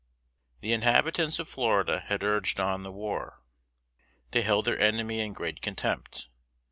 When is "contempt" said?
5.61-6.27